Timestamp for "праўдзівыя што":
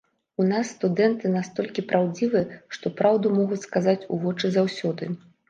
1.91-2.93